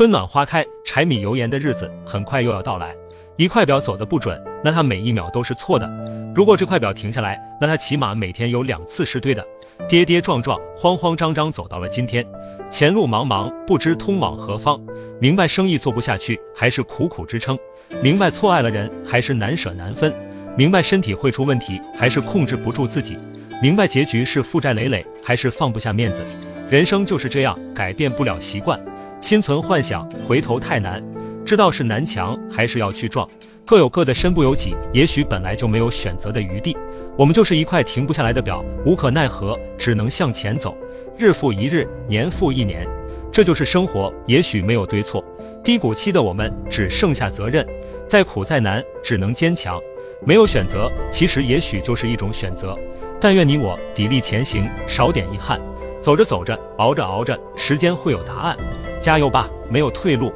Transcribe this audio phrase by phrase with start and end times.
[0.00, 2.96] 春暖花开、柴米油盐的日子很快又要到来。
[3.36, 5.90] 一块表走的不准，那它每一秒都是错的。
[6.34, 9.46] 如果这块表停下来，那它起码每天有两次是对的。
[9.90, 12.26] 跌跌撞撞、慌慌张张走到了今天，
[12.70, 14.80] 前路茫茫，不知通往何方。
[15.20, 17.56] 明白生意做不下去，还是苦苦支撑；
[18.02, 20.10] 明白错爱了人，还是难舍难分；
[20.56, 23.16] 明白身体会出问题，还是控制不住自己；
[23.60, 26.24] 明白结局是负债累累，还是放不下面子。
[26.70, 28.80] 人生就是这样，改变不了习惯，
[29.20, 31.04] 心存幻想，回头太难。
[31.44, 33.28] 知道是南墙，还是要去撞，
[33.66, 34.74] 各有各的身不由己。
[34.94, 36.76] 也许本来就没有选择的余地，
[37.18, 40.74] 我们就是一块停不下来的表，无可奈何，只能向前走。
[41.18, 42.88] 日复一日，年复一年，
[43.30, 44.12] 这就是生活。
[44.26, 45.22] 也许没有对错，
[45.62, 47.66] 低谷期的我们只剩下责任。
[48.06, 49.78] 再苦再难，只能坚强。
[50.24, 52.76] 没有选择，其实也许就是一种选择。
[53.20, 55.60] 但愿你我砥砺前行，少点遗憾。
[56.00, 58.56] 走着走着，熬着熬着，时间会有答案。
[59.00, 60.32] 加油吧，没有退路。